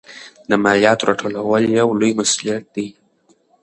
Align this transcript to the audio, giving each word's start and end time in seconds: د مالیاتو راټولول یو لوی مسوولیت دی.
د 0.49 0.51
مالیاتو 0.63 1.07
راټولول 1.09 1.63
یو 1.79 1.87
لوی 1.99 2.11
مسوولیت 2.19 2.65
دی. 2.75 2.87